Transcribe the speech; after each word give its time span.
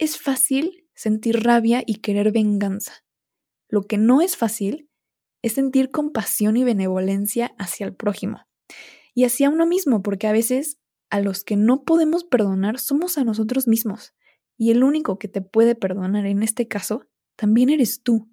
es 0.00 0.18
fácil 0.18 0.88
sentir 0.94 1.44
rabia 1.44 1.82
y 1.84 1.96
querer 1.96 2.32
venganza. 2.32 3.04
Lo 3.68 3.82
que 3.82 3.98
no 3.98 4.22
es 4.22 4.34
fácil 4.34 4.88
es 5.42 5.52
sentir 5.52 5.90
compasión 5.90 6.56
y 6.56 6.64
benevolencia 6.64 7.54
hacia 7.58 7.84
el 7.84 7.94
prójimo 7.94 8.40
y 9.14 9.24
hacia 9.24 9.50
uno 9.50 9.66
mismo, 9.66 10.02
porque 10.02 10.26
a 10.26 10.32
veces 10.32 10.78
a 11.10 11.20
los 11.20 11.44
que 11.44 11.56
no 11.56 11.84
podemos 11.84 12.24
perdonar 12.24 12.78
somos 12.78 13.18
a 13.18 13.24
nosotros 13.24 13.68
mismos. 13.68 14.14
Y 14.56 14.70
el 14.70 14.84
único 14.84 15.18
que 15.18 15.28
te 15.28 15.42
puede 15.42 15.74
perdonar 15.74 16.24
en 16.24 16.42
este 16.42 16.66
caso 16.66 17.06
también 17.36 17.68
eres 17.68 18.02
tú. 18.02 18.30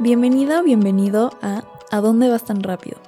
Bienvenida 0.00 0.60
o 0.60 0.64
bienvenido 0.64 1.30
a 1.40 1.62
¿A 1.90 2.00
dónde 2.00 2.28
vas 2.28 2.44
tan 2.44 2.62
rápido? 2.62 3.07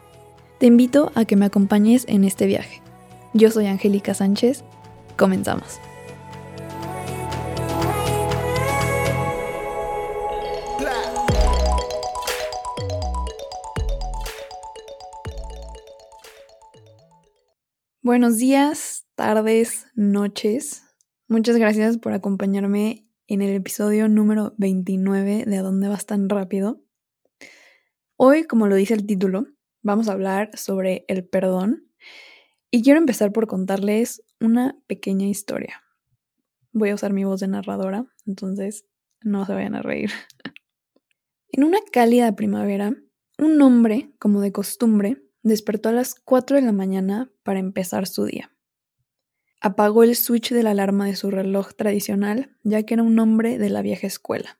Te 0.61 0.67
invito 0.67 1.11
a 1.15 1.25
que 1.25 1.35
me 1.35 1.45
acompañes 1.45 2.05
en 2.07 2.23
este 2.23 2.45
viaje. 2.45 2.83
Yo 3.33 3.49
soy 3.49 3.65
Angélica 3.65 4.13
Sánchez. 4.13 4.63
Comenzamos. 5.17 5.79
Buenos 18.03 18.37
días, 18.37 19.07
tardes, 19.15 19.87
noches. 19.95 20.83
Muchas 21.27 21.57
gracias 21.57 21.97
por 21.97 22.13
acompañarme 22.13 23.07
en 23.25 23.41
el 23.41 23.55
episodio 23.55 24.07
número 24.07 24.53
29 24.59 25.45
de 25.47 25.57
A 25.57 25.63
dónde 25.63 25.87
vas 25.87 26.05
tan 26.05 26.29
rápido. 26.29 26.83
Hoy, 28.15 28.43
como 28.43 28.67
lo 28.67 28.75
dice 28.75 28.93
el 28.93 29.07
título, 29.07 29.47
vamos 29.81 30.07
a 30.07 30.13
hablar 30.13 30.57
sobre 30.57 31.05
el 31.07 31.25
perdón 31.25 31.87
y 32.69 32.83
quiero 32.83 32.99
empezar 32.99 33.31
por 33.31 33.47
contarles 33.47 34.23
una 34.39 34.77
pequeña 34.87 35.27
historia. 35.27 35.83
Voy 36.71 36.89
a 36.89 36.95
usar 36.95 37.11
mi 37.13 37.25
voz 37.25 37.41
de 37.41 37.47
narradora, 37.47 38.05
entonces 38.25 38.85
no 39.21 39.45
se 39.45 39.53
vayan 39.53 39.75
a 39.75 39.81
reír. 39.81 40.11
en 41.49 41.63
una 41.63 41.79
cálida 41.91 42.35
primavera, 42.35 42.95
un 43.37 43.61
hombre, 43.61 44.13
como 44.19 44.39
de 44.39 44.51
costumbre, 44.51 45.21
despertó 45.43 45.89
a 45.89 45.93
las 45.93 46.15
4 46.15 46.57
de 46.57 46.61
la 46.61 46.71
mañana 46.71 47.31
para 47.43 47.59
empezar 47.59 48.07
su 48.07 48.25
día. 48.25 48.55
Apagó 49.59 50.03
el 50.03 50.15
switch 50.15 50.51
de 50.51 50.63
la 50.63 50.71
alarma 50.71 51.05
de 51.05 51.15
su 51.15 51.29
reloj 51.29 51.73
tradicional, 51.73 52.57
ya 52.63 52.83
que 52.83 52.93
era 52.93 53.03
un 53.03 53.19
hombre 53.19 53.57
de 53.57 53.69
la 53.69 53.81
vieja 53.81 54.07
escuela. 54.07 54.59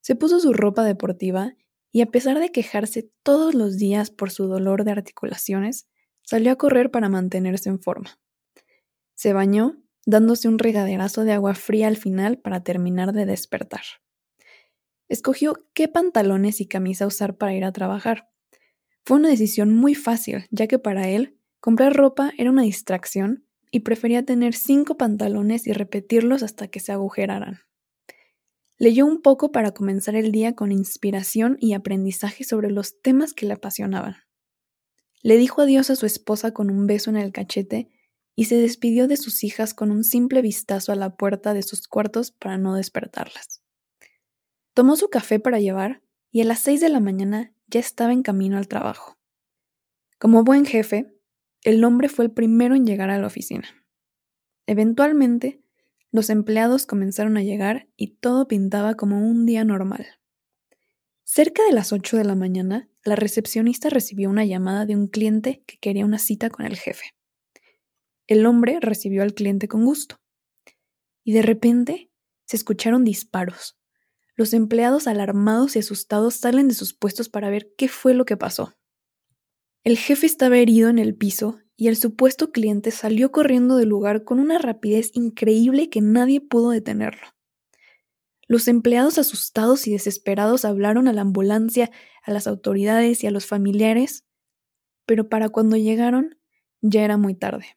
Se 0.00 0.14
puso 0.14 0.40
su 0.40 0.52
ropa 0.52 0.84
deportiva 0.84 1.54
y 1.96 2.02
a 2.02 2.10
pesar 2.10 2.38
de 2.40 2.52
quejarse 2.52 3.10
todos 3.22 3.54
los 3.54 3.78
días 3.78 4.10
por 4.10 4.30
su 4.30 4.48
dolor 4.48 4.84
de 4.84 4.90
articulaciones, 4.90 5.88
salió 6.20 6.52
a 6.52 6.56
correr 6.56 6.90
para 6.90 7.08
mantenerse 7.08 7.70
en 7.70 7.80
forma. 7.80 8.20
Se 9.14 9.32
bañó, 9.32 9.82
dándose 10.04 10.46
un 10.46 10.58
regaderazo 10.58 11.24
de 11.24 11.32
agua 11.32 11.54
fría 11.54 11.86
al 11.86 11.96
final 11.96 12.36
para 12.36 12.62
terminar 12.62 13.14
de 13.14 13.24
despertar. 13.24 13.80
Escogió 15.08 15.66
qué 15.72 15.88
pantalones 15.88 16.60
y 16.60 16.66
camisa 16.66 17.06
usar 17.06 17.38
para 17.38 17.54
ir 17.54 17.64
a 17.64 17.72
trabajar. 17.72 18.28
Fue 19.02 19.16
una 19.16 19.30
decisión 19.30 19.72
muy 19.72 19.94
fácil, 19.94 20.44
ya 20.50 20.66
que 20.66 20.78
para 20.78 21.08
él 21.08 21.38
comprar 21.60 21.96
ropa 21.96 22.30
era 22.36 22.50
una 22.50 22.64
distracción 22.64 23.46
y 23.70 23.80
prefería 23.80 24.22
tener 24.22 24.52
cinco 24.52 24.98
pantalones 24.98 25.66
y 25.66 25.72
repetirlos 25.72 26.42
hasta 26.42 26.68
que 26.68 26.78
se 26.78 26.92
agujeraran. 26.92 27.60
Leyó 28.78 29.06
un 29.06 29.22
poco 29.22 29.52
para 29.52 29.72
comenzar 29.72 30.16
el 30.16 30.32
día 30.32 30.54
con 30.54 30.70
inspiración 30.70 31.56
y 31.60 31.72
aprendizaje 31.72 32.44
sobre 32.44 32.70
los 32.70 33.00
temas 33.00 33.32
que 33.32 33.46
le 33.46 33.54
apasionaban. 33.54 34.16
Le 35.22 35.38
dijo 35.38 35.62
adiós 35.62 35.90
a 35.90 35.96
su 35.96 36.04
esposa 36.04 36.52
con 36.52 36.70
un 36.70 36.86
beso 36.86 37.10
en 37.10 37.16
el 37.16 37.32
cachete 37.32 37.90
y 38.34 38.44
se 38.44 38.56
despidió 38.56 39.08
de 39.08 39.16
sus 39.16 39.44
hijas 39.44 39.72
con 39.72 39.90
un 39.90 40.04
simple 40.04 40.42
vistazo 40.42 40.92
a 40.92 40.96
la 40.96 41.16
puerta 41.16 41.54
de 41.54 41.62
sus 41.62 41.88
cuartos 41.88 42.30
para 42.32 42.58
no 42.58 42.74
despertarlas. 42.74 43.62
Tomó 44.74 44.96
su 44.96 45.08
café 45.08 45.40
para 45.40 45.58
llevar 45.58 46.02
y 46.30 46.42
a 46.42 46.44
las 46.44 46.60
seis 46.60 46.80
de 46.82 46.90
la 46.90 47.00
mañana 47.00 47.54
ya 47.68 47.80
estaba 47.80 48.12
en 48.12 48.22
camino 48.22 48.58
al 48.58 48.68
trabajo. 48.68 49.16
Como 50.18 50.44
buen 50.44 50.66
jefe, 50.66 51.16
el 51.62 51.82
hombre 51.82 52.10
fue 52.10 52.26
el 52.26 52.30
primero 52.30 52.74
en 52.74 52.84
llegar 52.84 53.08
a 53.08 53.18
la 53.18 53.26
oficina. 53.26 53.66
Eventualmente, 54.66 55.62
los 56.16 56.30
empleados 56.30 56.86
comenzaron 56.86 57.36
a 57.36 57.42
llegar 57.42 57.88
y 57.94 58.16
todo 58.16 58.48
pintaba 58.48 58.94
como 58.94 59.28
un 59.28 59.44
día 59.44 59.64
normal. 59.64 60.06
Cerca 61.24 61.62
de 61.64 61.72
las 61.72 61.92
8 61.92 62.16
de 62.16 62.24
la 62.24 62.34
mañana, 62.34 62.88
la 63.04 63.16
recepcionista 63.16 63.90
recibió 63.90 64.30
una 64.30 64.46
llamada 64.46 64.86
de 64.86 64.96
un 64.96 65.08
cliente 65.08 65.62
que 65.66 65.78
quería 65.78 66.06
una 66.06 66.18
cita 66.18 66.48
con 66.48 66.64
el 66.64 66.76
jefe. 66.76 67.14
El 68.26 68.46
hombre 68.46 68.78
recibió 68.80 69.22
al 69.22 69.34
cliente 69.34 69.68
con 69.68 69.84
gusto. 69.84 70.16
Y 71.22 71.32
de 71.32 71.42
repente 71.42 72.10
se 72.46 72.56
escucharon 72.56 73.04
disparos. 73.04 73.76
Los 74.36 74.54
empleados 74.54 75.06
alarmados 75.06 75.76
y 75.76 75.80
asustados 75.80 76.34
salen 76.34 76.68
de 76.68 76.74
sus 76.74 76.94
puestos 76.94 77.28
para 77.28 77.50
ver 77.50 77.74
qué 77.76 77.88
fue 77.88 78.14
lo 78.14 78.24
que 78.24 78.38
pasó. 78.38 78.74
El 79.84 79.98
jefe 79.98 80.24
estaba 80.24 80.56
herido 80.56 80.88
en 80.88 80.98
el 80.98 81.14
piso 81.14 81.58
y 81.76 81.88
el 81.88 81.96
supuesto 81.96 82.52
cliente 82.52 82.90
salió 82.90 83.30
corriendo 83.30 83.76
del 83.76 83.90
lugar 83.90 84.24
con 84.24 84.40
una 84.40 84.58
rapidez 84.58 85.10
increíble 85.14 85.90
que 85.90 86.00
nadie 86.00 86.40
pudo 86.40 86.70
detenerlo. 86.70 87.28
Los 88.48 88.68
empleados 88.68 89.18
asustados 89.18 89.86
y 89.86 89.92
desesperados 89.92 90.64
hablaron 90.64 91.08
a 91.08 91.12
la 91.12 91.22
ambulancia, 91.22 91.90
a 92.22 92.30
las 92.30 92.46
autoridades 92.46 93.22
y 93.24 93.26
a 93.26 93.30
los 93.30 93.46
familiares, 93.46 94.24
pero 95.04 95.28
para 95.28 95.48
cuando 95.48 95.76
llegaron 95.76 96.38
ya 96.80 97.04
era 97.04 97.16
muy 97.16 97.34
tarde. 97.34 97.76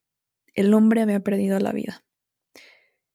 El 0.54 0.74
hombre 0.74 1.02
había 1.02 1.22
perdido 1.22 1.60
la 1.60 1.72
vida. 1.72 2.06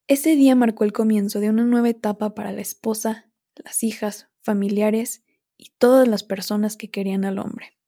Ese 0.07 0.37
día 0.37 0.55
marcó 0.55 0.85
el 0.85 0.93
comienzo 0.93 1.41
de 1.41 1.49
una 1.49 1.65
nueva 1.65 1.89
etapa 1.89 2.35
para 2.35 2.53
la 2.53 2.61
esposa, 2.61 3.31
las 3.57 3.83
hijas, 3.83 4.29
familiares 4.43 5.25
y 5.57 5.71
todas 5.79 6.07
las 6.09 6.25
personas 6.25 6.77
que 6.77 6.91
querían 6.91 7.25
al 7.25 7.39
hombre. 7.39 7.79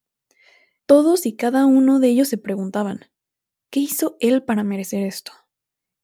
Todos 0.87 1.27
y 1.27 1.35
cada 1.35 1.67
uno 1.67 1.99
de 1.99 2.09
ellos 2.09 2.29
se 2.29 2.39
preguntaban, 2.39 3.01
¿qué 3.71 3.81
hizo 3.81 4.17
él 4.21 4.45
para 4.45 4.63
merecer 4.63 5.05
esto? 5.05 5.33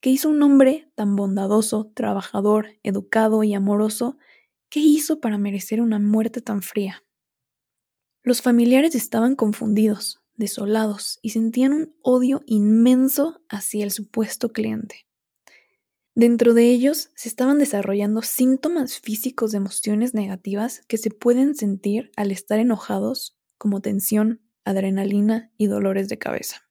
¿Qué 0.01 0.11
hizo 0.11 0.29
un 0.29 0.43
hombre 0.43 0.91
tan 0.97 1.15
bondadoso, 1.15 1.93
trabajador, 1.95 2.71
educado 2.83 3.45
y 3.45 3.55
amoroso? 3.55 4.19
¿Qué 4.69 4.81
hizo 4.81 5.21
para 5.21 5.39
merecer 5.39 5.81
una 5.81 6.01
muerte 6.01 6.41
tan 6.41 6.63
fría? 6.63 7.05
Los 8.25 8.43
familiares 8.43 8.97
estaban 8.97 9.37
confundidos, 9.37 10.21
desolados 10.35 11.21
y 11.23 11.31
sentían 11.31 11.73
un 11.73 11.95
odio 12.03 12.43
inmenso 12.47 13.41
hacia 13.49 13.85
el 13.85 13.93
supuesto 13.93 14.53
cliente. 14.53 15.07
Dentro 16.17 16.55
de 16.55 16.71
ellos 16.71 17.11
se 17.15 17.29
estaban 17.29 17.59
desarrollando 17.59 18.23
síntomas 18.23 18.99
físicos 18.99 19.53
de 19.53 19.59
emociones 19.59 20.13
negativas 20.13 20.83
que 20.89 20.99
se 20.99 21.11
pueden 21.11 21.55
sentir 21.55 22.11
al 22.17 22.33
estar 22.33 22.59
enojados, 22.59 23.39
como 23.57 23.81
tensión, 23.81 24.41
adrenalina 24.65 25.53
y 25.57 25.67
dolores 25.67 26.09
de 26.09 26.19
cabeza. 26.19 26.69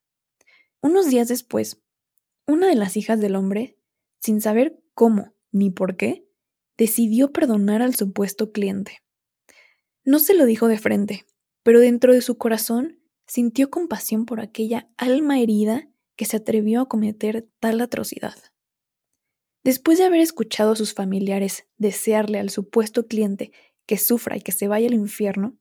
Unos 0.81 1.10
días 1.10 1.27
después, 1.27 1.81
una 2.48 2.68
de 2.68 2.75
las 2.75 2.98
hijas 2.98 3.19
del 3.19 3.36
hombre, 3.36 3.77
sin 4.19 4.42
saber 4.42 4.81
cómo 4.94 5.33
ni 5.51 5.69
por 5.69 5.98
qué, 5.98 6.27
decidió 6.77 7.31
perdonar 7.31 7.81
al 7.81 7.95
supuesto 7.95 8.51
cliente. 8.51 9.04
No 10.04 10.19
se 10.19 10.33
lo 10.33 10.45
dijo 10.45 10.68
de 10.68 10.80
frente, 10.80 11.25
pero 11.63 11.80
dentro 11.80 12.13
de 12.13 12.21
su 12.21 12.38
corazón 12.38 13.00
sintió 13.27 13.69
compasión 13.69 14.25
por 14.25 14.39
aquella 14.39 14.89
alma 14.98 15.39
herida 15.39 15.89
que 16.16 16.25
se 16.25 16.38
atrevió 16.38 16.81
a 16.81 16.88
cometer 16.88 17.48
tal 17.60 17.81
atrocidad. 17.81 18.36
Después 19.63 20.00
de 20.00 20.06
haber 20.06 20.21
escuchado 20.21 20.71
a 20.71 20.75
sus 20.75 20.94
familiares 20.94 21.68
desearle 21.77 22.39
al 22.39 22.50
supuesto 22.50 23.06
cliente 23.06 23.51
que 23.86 23.98
sufra 23.98 24.38
y 24.38 24.42
que 24.42 24.51
se 24.51 24.68
vaya 24.68 24.88
al 24.88 24.95
infierno, 24.95 25.57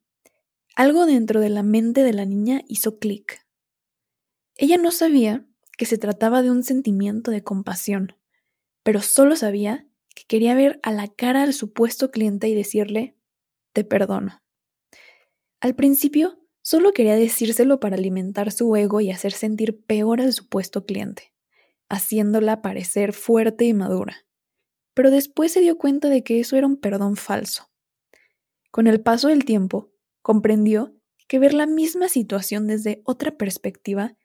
algo 0.77 1.07
dentro 1.07 1.41
de 1.41 1.49
la 1.49 1.63
mente 1.63 2.03
de 2.03 2.13
la 2.13 2.25
niña 2.25 2.63
hizo 2.69 2.99
clic. 2.99 3.47
Ella 4.57 4.77
no 4.77 4.91
sabía 4.91 5.47
que 5.79 5.87
se 5.87 5.99
trataba 5.99 6.43
de 6.43 6.51
un 6.51 6.63
sentimiento 6.63 7.31
de 7.31 7.43
compasión, 7.43 8.15
pero 8.83 9.01
solo 9.01 9.37
sabía 9.37 9.87
que 10.15 10.25
quería 10.25 10.55
ver 10.55 10.81
a 10.83 10.93
la 10.93 11.09
cara 11.09 11.43
al 11.43 11.55
supuesto 11.55 12.11
cliente 12.11 12.49
y 12.49 12.55
decirle, 12.55 13.17
te 13.73 13.85
perdono. 13.85 14.43
Al 15.61 15.75
principio 15.75 16.41
Solo 16.63 16.93
quería 16.93 17.17
decírselo 17.17 17.81
para 17.81 17.97
alimentar 17.97 18.53
su 18.53 18.75
ego 18.77 19.01
y 19.01 19.11
hacer 19.11 19.33
sentir 19.33 19.83
peor 19.85 20.21
al 20.21 20.33
supuesto 20.33 20.85
cliente, 20.85 21.33
haciéndola 21.89 22.61
parecer 22.61 23.13
fuerte 23.13 23.65
y 23.65 23.73
madura. 23.73 24.27
Pero 24.95 25.11
después 25.11 25.53
se 25.53 25.61
dio 25.61 25.79
cuenta 25.79 26.09
de 26.09 26.23
que 26.23 26.39
eso 26.39 26.57
era 26.57 26.67
un 26.67 26.77
perdón 26.77 27.17
falso. 27.17 27.71
Con 28.71 28.87
el 28.87 29.01
paso 29.01 29.29
del 29.29 29.45
tiempo, 29.45 29.91
comprendió 30.23 30.95
que 31.29 31.39
ver 31.39 31.55
la 31.55 31.67
misma 31.67 32.09
situación 32.09 32.67
desde 32.67 33.03
otra 33.05 33.37
perspectiva 33.37 34.17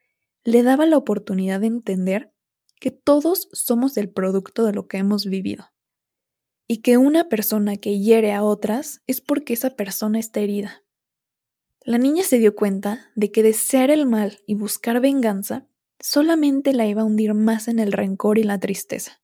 le 0.43 0.63
daba 0.63 0.85
la 0.85 0.97
oportunidad 0.97 1.59
de 1.59 1.67
entender 1.67 2.33
que 2.79 2.91
todos 2.91 3.47
somos 3.51 3.97
el 3.97 4.09
producto 4.09 4.65
de 4.65 4.73
lo 4.73 4.87
que 4.87 4.97
hemos 4.97 5.25
vivido 5.25 5.71
y 6.67 6.81
que 6.81 6.97
una 6.97 7.29
persona 7.29 7.77
que 7.77 7.99
hiere 7.99 8.33
a 8.33 8.43
otras 8.43 9.01
es 9.07 9.21
porque 9.21 9.53
esa 9.53 9.71
persona 9.71 10.19
está 10.19 10.39
herida. 10.39 10.83
La 11.81 11.97
niña 11.97 12.23
se 12.23 12.39
dio 12.39 12.55
cuenta 12.55 13.11
de 13.15 13.31
que 13.31 13.43
desear 13.43 13.91
el 13.91 14.07
mal 14.07 14.39
y 14.47 14.55
buscar 14.55 14.99
venganza 14.99 15.67
solamente 15.99 16.73
la 16.73 16.87
iba 16.87 17.03
a 17.03 17.05
hundir 17.05 17.33
más 17.33 17.67
en 17.67 17.79
el 17.79 17.91
rencor 17.91 18.39
y 18.39 18.43
la 18.43 18.59
tristeza. 18.59 19.21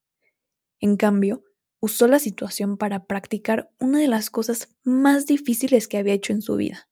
En 0.79 0.97
cambio, 0.97 1.43
usó 1.81 2.07
la 2.07 2.19
situación 2.19 2.77
para 2.77 3.05
practicar 3.05 3.71
una 3.79 3.99
de 3.99 4.07
las 4.07 4.29
cosas 4.29 4.69
más 4.83 5.25
difíciles 5.25 5.87
que 5.87 5.97
había 5.97 6.13
hecho 6.13 6.31
en 6.31 6.41
su 6.41 6.55
vida, 6.55 6.87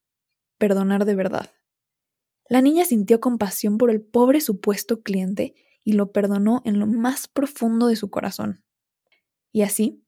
perdonar 0.58 1.06
de 1.06 1.14
verdad. 1.14 1.50
La 2.48 2.60
niña 2.60 2.84
sintió 2.84 3.20
compasión 3.20 3.78
por 3.78 3.90
el 3.90 4.02
pobre 4.02 4.40
supuesto 4.40 5.02
cliente 5.02 5.54
y 5.84 5.92
lo 5.92 6.12
perdonó 6.12 6.60
en 6.64 6.80
lo 6.80 6.86
más 6.86 7.28
profundo 7.28 7.86
de 7.86 7.96
su 7.96 8.10
corazón. 8.10 8.64
Y 9.52 9.62
así, 9.62 10.04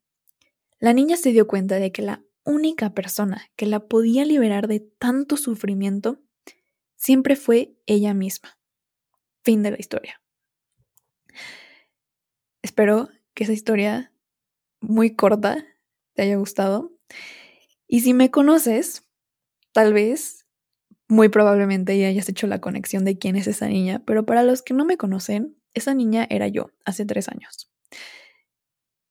la 0.81 0.93
niña 0.93 1.17
se 1.17 1.31
dio 1.31 1.47
cuenta 1.47 1.77
de 1.77 1.93
que 1.93 2.03
la 2.03 2.25
única 2.45 2.93
persona 2.93 3.49
que 3.55 3.67
la 3.67 3.87
podía 3.87 4.25
liberar 4.25 4.67
de 4.67 4.81
tanto 4.81 5.37
sufrimiento 5.37 6.21
siempre 6.97 7.37
fue 7.37 7.77
ella 7.87 8.15
misma. 8.15 8.59
Fin 9.45 9.63
de 9.63 9.71
la 9.71 9.79
historia. 9.79 10.21
Espero 12.63 13.09
que 13.35 13.45
esa 13.45 13.53
historia 13.53 14.12
muy 14.83 15.17
corta 15.17 15.65
te 16.15 16.23
haya 16.23 16.37
gustado. 16.37 16.93
Y 17.87 18.01
si 18.01 18.15
me 18.15 18.31
conoces, 18.31 19.09
tal 19.73 19.93
vez, 19.93 20.47
muy 21.09 21.29
probablemente 21.29 21.99
ya 21.99 22.09
hayas 22.09 22.29
hecho 22.29 22.47
la 22.47 22.61
conexión 22.61 23.05
de 23.05 23.19
quién 23.19 23.37
es 23.37 23.47
esa 23.47 23.69
niña, 23.69 24.03
pero 24.07 24.25
para 24.25 24.43
los 24.43 24.63
que 24.63 24.75
no 24.75 24.85
me 24.85 24.97
conocen, 24.97 25.57
esa 25.75 25.95
niña 25.95 26.27
era 26.29 26.49
yo, 26.49 26.71
hace 26.85 27.05
tres 27.05 27.29
años. 27.29 27.71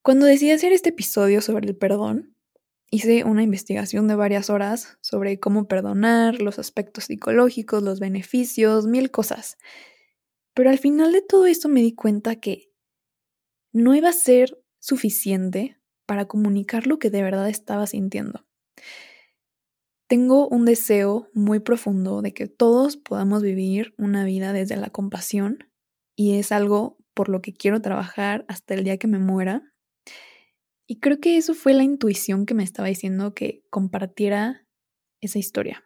Cuando 0.02 0.26
decidí 0.26 0.50
hacer 0.50 0.72
este 0.72 0.90
episodio 0.90 1.40
sobre 1.40 1.68
el 1.68 1.76
perdón, 1.76 2.36
hice 2.90 3.24
una 3.24 3.42
investigación 3.42 4.08
de 4.08 4.16
varias 4.16 4.50
horas 4.50 4.98
sobre 5.00 5.38
cómo 5.38 5.68
perdonar, 5.68 6.42
los 6.42 6.58
aspectos 6.58 7.04
psicológicos, 7.04 7.82
los 7.82 8.00
beneficios, 8.00 8.86
mil 8.86 9.10
cosas. 9.10 9.56
Pero 10.54 10.70
al 10.70 10.78
final 10.78 11.12
de 11.12 11.22
todo 11.22 11.46
esto 11.46 11.68
me 11.68 11.80
di 11.80 11.94
cuenta 11.94 12.36
que 12.36 12.72
no 13.72 13.94
iba 13.94 14.10
a 14.10 14.12
ser 14.12 14.61
suficiente 14.82 15.78
para 16.06 16.26
comunicar 16.26 16.86
lo 16.86 16.98
que 16.98 17.08
de 17.08 17.22
verdad 17.22 17.48
estaba 17.48 17.86
sintiendo. 17.86 18.44
Tengo 20.08 20.48
un 20.48 20.66
deseo 20.66 21.30
muy 21.32 21.60
profundo 21.60 22.20
de 22.20 22.34
que 22.34 22.48
todos 22.48 22.96
podamos 22.96 23.42
vivir 23.42 23.94
una 23.96 24.24
vida 24.24 24.52
desde 24.52 24.76
la 24.76 24.90
compasión 24.90 25.70
y 26.16 26.38
es 26.38 26.52
algo 26.52 26.98
por 27.14 27.28
lo 27.28 27.40
que 27.40 27.54
quiero 27.54 27.80
trabajar 27.80 28.44
hasta 28.48 28.74
el 28.74 28.84
día 28.84 28.98
que 28.98 29.06
me 29.06 29.18
muera. 29.18 29.72
Y 30.86 30.98
creo 31.00 31.20
que 31.20 31.38
eso 31.38 31.54
fue 31.54 31.72
la 31.72 31.84
intuición 31.84 32.44
que 32.44 32.54
me 32.54 32.64
estaba 32.64 32.88
diciendo 32.88 33.34
que 33.34 33.64
compartiera 33.70 34.66
esa 35.22 35.38
historia. 35.38 35.84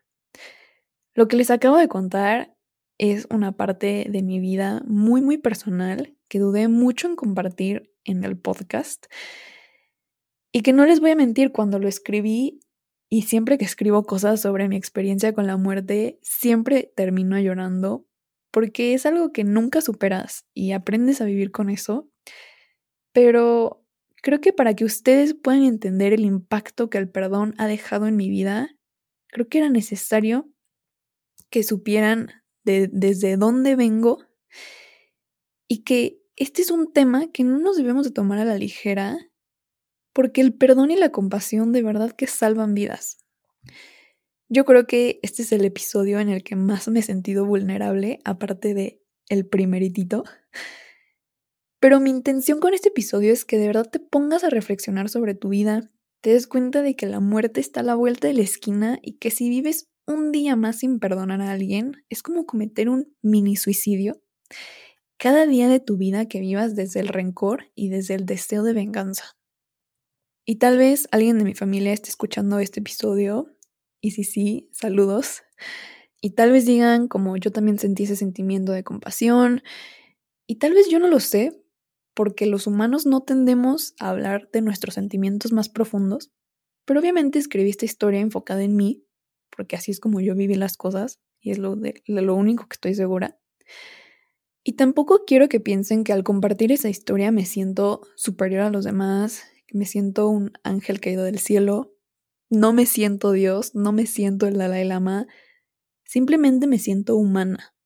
Lo 1.15 1.29
que 1.29 1.37
les 1.37 1.51
acabo 1.51 1.77
de 1.77 1.89
contar 1.89 2.57
es 2.99 3.27
una 3.31 3.53
parte 3.53 4.07
de 4.11 4.23
mi 4.23 4.41
vida 4.41 4.83
muy, 4.87 5.21
muy 5.21 5.37
personal 5.37 6.17
que 6.29 6.39
dudé 6.39 6.67
mucho 6.69 7.07
en 7.07 7.15
compartir 7.15 7.93
en 8.07 8.25
el 8.25 8.39
podcast. 8.39 9.07
Y 10.53 10.63
que 10.63 10.73
no 10.73 10.87
les 10.87 11.01
voy 11.01 11.11
a 11.11 11.17
mentir, 11.17 11.53
cuando 11.53 11.79
lo 11.79 11.89
escribí 11.89 12.61
y 13.09 13.23
siempre 13.23 13.59
que 13.59 13.65
escribo 13.65 14.05
cosas 14.05 14.41
sobre 14.41 14.69
mi 14.69 14.77
experiencia 14.77 15.33
con 15.35 15.47
la 15.47 15.57
muerte, 15.57 16.19
siempre 16.23 16.93
termino 16.97 17.39
llorando 17.39 18.07
porque 18.57 18.95
es 18.95 19.05
algo 19.05 19.33
que 19.33 19.45
nunca 19.45 19.83
superas 19.83 20.47
y 20.55 20.73
aprendes 20.73 21.21
a 21.21 21.27
vivir 21.27 21.51
con 21.51 21.69
eso. 21.69 22.09
Pero 23.13 23.85
creo 24.23 24.41
que 24.41 24.55
para 24.55 24.75
que 24.75 24.87
ustedes 24.87 25.35
puedan 25.35 25.63
entender 25.63 26.15
el 26.15 26.25
impacto 26.25 26.89
que 26.89 26.97
el 26.97 27.11
perdón 27.11 27.55
ha 27.59 27.67
dejado 27.67 28.07
en 28.07 28.17
mi 28.17 28.31
vida, 28.31 28.71
creo 29.27 29.47
que 29.49 29.59
era 29.59 29.69
necesario 29.69 30.49
que 31.51 31.63
supieran 31.65 32.31
de, 32.65 32.89
desde 32.91 33.37
dónde 33.37 33.77
vengo 33.77 34.25
y 35.69 35.85
que 35.85 36.23
este 36.37 36.63
es 36.63 36.71
un 36.71 36.93
tema 36.93 37.33
que 37.33 37.45
no 37.45 37.59
nos 37.59 37.77
debemos 37.77 38.05
de 38.05 38.13
tomar 38.13 38.39
a 38.39 38.45
la 38.45 38.59
ligera, 38.59 39.17
porque 40.13 40.43
el 40.43 40.55
perdón 40.55 40.91
y 40.91 40.97
la 40.97 41.11
compasión 41.11 41.73
de 41.73 41.83
verdad 41.83 42.13
que 42.13 42.27
salvan 42.27 42.75
vidas. 42.75 43.19
Yo 44.49 44.65
creo 44.65 44.87
que 44.87 45.19
este 45.23 45.43
es 45.43 45.53
el 45.53 45.65
episodio 45.65 46.21
en 46.21 46.29
el 46.29 46.45
que 46.45 46.55
más 46.55 46.89
me 46.89 47.01
he 47.01 47.03
sentido 47.03 47.47
vulnerable, 47.47 48.21
aparte 48.25 48.75
de 48.75 49.03
el 49.29 49.47
primeritito. 49.47 50.25
Pero 51.81 52.01
mi 52.01 52.11
intención 52.11 52.61
con 52.61 52.75
este 52.75 52.91
episodio 52.91 53.33
es 53.33 53.45
que 53.45 53.59
de 53.59 53.67
verdad 53.67 53.91
te 53.91 53.99
pongas 53.99 54.45
a 54.45 54.51
reflexionar 54.51 55.09
sobre 55.09 55.35
tu 55.35 55.49
vida, 55.49 55.91
te 56.21 56.31
des 56.31 56.47
cuenta 56.47 56.83
de 56.83 56.97
que 56.97 57.07
la 57.07 57.21
muerte 57.21 57.61
está 57.61 57.81
a 57.81 57.83
la 57.83 57.95
vuelta 57.95 58.29
de 58.29 58.35
la 58.35 58.43
esquina 58.43 58.99
y 59.03 59.19
que 59.19 59.31
si 59.31 59.49
vives 59.49 59.89
un 60.07 60.33
día 60.33 60.55
más 60.55 60.81
sin 60.81 61.01
perdonar 61.01 61.41
a 61.41 61.51
alguien, 61.51 62.05
es 62.09 62.23
como 62.23 62.47
cometer 62.47 62.89
un 62.89 63.15
mini 63.23 63.57
suicidio 63.57 64.21
cada 65.19 65.47
día 65.47 65.69
de 65.69 65.81
tu 65.81 65.97
vida 65.97 66.27
que 66.27 66.41
vivas 66.41 66.77
desde 66.77 67.01
el 67.01 67.09
rencor 67.09 67.71
y 67.75 67.89
desde 67.89 68.15
el 68.15 68.27
deseo 68.27 68.63
de 68.63 68.73
venganza. 68.73 69.37
Y 70.45 70.57
tal 70.57 70.79
vez 70.79 71.09
alguien 71.11 71.39
de 71.39 71.45
mi 71.45 71.55
familia 71.55 71.93
esté 71.93 72.11
escuchando 72.11 72.59
este 72.59 72.81
episodio, 72.81 73.57
y 74.01 74.13
si 74.13 74.25
sí, 74.25 74.69
saludos. 74.73 75.43
Y 76.21 76.31
tal 76.31 76.53
vez 76.53 76.67
digan, 76.67 77.09
como 77.09 77.37
yo 77.37 77.51
también 77.51 77.79
sentí 77.79 78.05
ese 78.05 78.17
sentimiento 78.17 78.73
de 78.73 78.85
compasión, 78.85 79.63
y 80.47 80.57
tal 80.57 80.73
vez 80.73 80.89
yo 80.89 80.99
no 80.99 81.09
lo 81.09 81.21
sé, 81.21 81.63
porque 82.15 82.47
los 82.47 82.67
humanos 82.67 83.07
no 83.07 83.23
tendemos 83.23 83.95
a 83.99 84.11
hablar 84.11 84.49
de 84.53 84.63
nuestros 84.63 84.95
sentimientos 84.95 85.53
más 85.53 85.69
profundos, 85.69 86.31
pero 86.85 87.01
obviamente 87.01 87.39
escribí 87.39 87.71
esta 87.71 87.85
historia 87.85 88.21
enfocada 88.21 88.63
en 88.63 88.77
mí, 88.77 89.05
porque 89.55 89.77
así 89.77 89.91
es 89.91 90.01
como 90.01 90.21
yo 90.21 90.35
viví 90.35 90.55
las 90.55 90.77
cosas, 90.77 91.21
y 91.41 91.51
es 91.51 91.59
lo, 91.59 91.77
de, 91.77 92.03
lo 92.07 92.35
único 92.35 92.67
que 92.69 92.75
estoy 92.75 92.95
segura. 92.95 93.39
Y 94.69 94.73
tampoco 94.73 95.23
quiero 95.25 95.49
que 95.49 95.61
piensen 95.61 96.03
que 96.03 96.13
al 96.13 96.25
compartir 96.25 96.73
esa 96.73 96.89
historia 96.89 97.31
me 97.31 97.47
siento 97.47 98.01
superior 98.17 98.63
a 98.63 98.71
los 98.71 98.85
demás, 98.85 99.45
que 99.69 99.79
me 99.79 99.85
siento 99.85 100.29
un 100.29 100.55
ángel 100.65 100.99
caído 100.99 101.23
del 101.23 101.39
cielo. 101.39 101.95
No 102.51 102.73
me 102.73 102.85
siento 102.85 103.31
Dios, 103.31 103.77
no 103.77 103.93
me 103.93 104.07
siento 104.07 104.49
el 104.49 104.59
Dalai 104.59 104.85
Lama, 104.85 105.29
simplemente 106.03 106.67
me 106.67 106.81
siento 106.81 107.15
humana. 107.15 107.77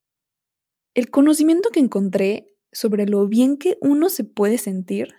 El 0.95 1.11
conocimiento 1.11 1.69
que 1.69 1.81
encontré 1.81 2.57
sobre 2.73 3.05
lo 3.05 3.29
bien 3.29 3.59
que 3.59 3.77
uno 3.83 4.09
se 4.09 4.25
puede 4.25 4.57
sentir 4.57 5.13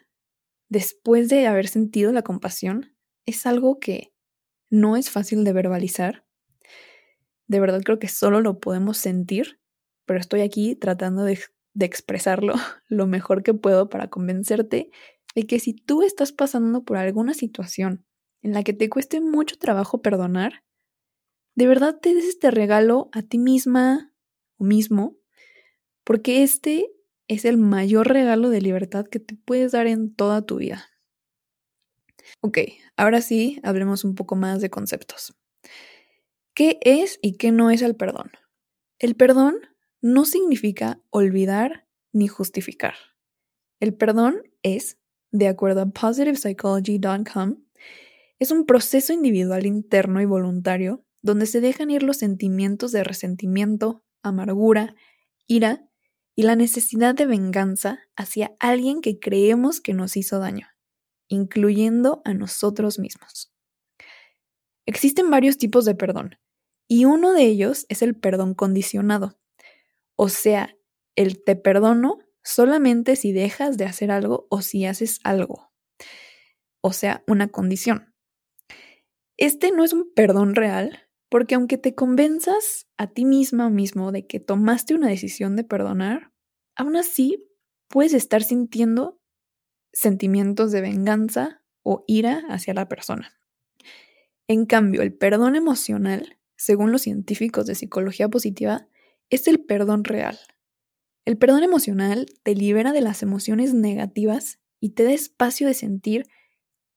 después 0.68 1.30
de 1.30 1.46
haber 1.46 1.68
sentido 1.68 2.12
la 2.12 2.24
compasión 2.24 2.98
es 3.28 3.46
algo 3.46 3.78
que 3.80 4.16
no 4.72 4.98
es 4.98 5.12
fácil 5.12 5.44
de 5.44 5.54
verbalizar. 5.54 6.26
De 7.46 7.60
verdad 7.60 7.84
creo 7.84 8.00
que 8.00 8.08
solo 8.08 8.42
lo 8.42 8.60
podemos 8.60 8.98
sentir 8.98 9.61
pero 10.12 10.20
estoy 10.20 10.42
aquí 10.42 10.76
tratando 10.76 11.24
de, 11.24 11.40
expresarlo 11.80 12.56
lo 12.90 13.08
mejor 13.08 13.44
que 13.44 13.54
puedo 13.54 13.88
para 13.88 14.10
convencerte 14.10 14.92
de 15.36 15.48
que 15.48 15.58
si 15.58 15.74
tú 15.74 16.04
estás 16.04 16.34
pasando 16.34 16.84
por 16.84 16.98
alguna 16.98 17.34
situación 17.34 18.06
en 18.42 18.52
la 18.52 18.64
que 18.64 18.74
te 18.74 18.90
cueste 18.90 19.22
mucho 19.22 19.58
trabajo 19.58 20.02
perdonar, 20.02 20.66
de 21.56 21.66
verdad 21.66 21.98
te 22.02 22.14
des 22.14 22.26
este 22.26 22.52
regalo 22.52 23.10
a 23.14 23.22
ti 23.22 23.38
misma 23.38 24.14
o 24.58 24.66
mismo, 24.66 25.16
porque 26.04 26.44
este 26.44 26.92
es 27.30 27.46
el 27.46 27.56
mayor 27.56 28.10
regalo 28.10 28.50
de 28.50 28.60
libertad 28.60 29.06
que 29.06 29.22
te 29.22 29.38
puedes 29.38 29.72
dar 29.72 29.88
en 29.88 30.14
toda 30.14 30.46
tu 30.46 30.58
vida. 30.58 30.90
Ok, 32.42 32.58
ahora 32.98 33.22
sí, 33.22 33.62
hablemos 33.64 34.04
un 34.04 34.16
poco 34.16 34.36
más 34.36 34.60
de 34.60 34.70
conceptos. 34.70 35.38
¿Qué 36.54 36.80
es 36.82 37.18
y 37.22 37.38
qué 37.38 37.54
no 37.54 37.72
es 37.72 37.82
el 37.82 37.96
perdón? 37.96 38.30
El 39.00 39.16
perdón 39.16 39.71
no 40.02 40.26
significa 40.26 41.02
olvidar 41.10 41.88
ni 42.12 42.28
justificar. 42.28 42.96
El 43.80 43.94
perdón 43.94 44.44
es, 44.64 44.98
de 45.32 45.48
acuerdo 45.48 45.82
a 45.82 45.90
positivepsychology.com, 45.90 47.58
es 48.40 48.52
un 48.52 48.66
proceso 48.66 49.14
individual 49.14 49.66
interno 49.66 50.22
y 50.22 50.26
voluntario 50.26 51.06
donde 51.22 51.46
se 51.46 51.62
dejan 51.62 51.92
ir 51.92 52.04
los 52.04 52.18
sentimientos 52.18 52.92
de 52.92 53.04
resentimiento, 53.04 54.04
amargura, 54.24 54.96
ira 55.48 55.88
y 56.36 56.44
la 56.44 56.56
necesidad 56.56 57.14
de 57.14 57.26
venganza 57.28 58.00
hacia 58.16 58.56
alguien 58.60 59.02
que 59.02 59.20
creemos 59.20 59.82
que 59.82 59.94
nos 59.94 60.18
hizo 60.18 60.40
daño, 60.40 60.68
incluyendo 61.28 62.22
a 62.26 62.34
nosotros 62.34 62.98
mismos. 62.98 63.54
Existen 64.88 65.30
varios 65.30 65.58
tipos 65.58 65.86
de 65.86 65.96
perdón, 65.96 66.38
Y 66.88 67.06
uno 67.06 67.34
de 67.34 67.46
ellos 67.46 67.86
es 67.88 68.02
el 68.02 68.16
perdón 68.16 68.54
condicionado. 68.54 69.41
O 70.24 70.30
sea, 70.30 70.78
el 71.16 71.44
te 71.44 71.56
perdono 71.56 72.20
solamente 72.44 73.16
si 73.16 73.32
dejas 73.34 73.76
de 73.78 73.86
hacer 73.86 74.12
algo 74.12 74.46
o 74.52 74.62
si 74.62 74.86
haces 74.86 75.20
algo. 75.24 75.74
O 76.80 76.94
sea, 76.94 77.24
una 77.26 77.48
condición. 77.48 78.14
Este 79.36 79.72
no 79.72 79.84
es 79.84 79.94
un 79.94 80.14
perdón 80.14 80.54
real, 80.54 81.10
porque 81.28 81.56
aunque 81.56 81.80
te 81.80 81.96
convenzas 81.96 82.88
a 82.98 83.08
ti 83.08 83.26
misma 83.26 83.66
o 83.66 83.70
mismo 83.72 84.12
de 84.12 84.28
que 84.28 84.40
tomaste 84.40 84.94
una 84.94 85.08
decisión 85.08 85.56
de 85.56 85.64
perdonar, 85.64 86.32
aún 86.76 86.98
así 86.98 87.44
puedes 87.88 88.14
estar 88.14 88.44
sintiendo 88.44 89.20
sentimientos 89.92 90.72
de 90.72 90.82
venganza 90.82 91.64
o 91.82 92.04
ira 92.06 92.44
hacia 92.48 92.76
la 92.76 92.88
persona. 92.88 93.34
En 94.48 94.68
cambio, 94.68 95.02
el 95.02 95.16
perdón 95.16 95.56
emocional, 95.56 96.38
según 96.58 96.92
los 96.92 97.02
científicos 97.02 97.66
de 97.66 97.74
psicología 97.74 98.30
positiva, 98.30 98.88
es 99.32 99.48
el 99.48 99.64
perdón 99.64 100.04
real. 100.04 100.38
El 101.26 101.38
perdón 101.38 101.64
emocional 101.64 102.28
te 102.44 102.54
libera 102.54 102.92
de 102.92 103.02
las 103.02 103.24
emociones 103.24 103.74
negativas 103.74 104.60
y 104.80 104.90
te 104.90 105.04
da 105.04 105.12
espacio 105.12 105.68
de 105.68 105.74
sentir 105.74 106.28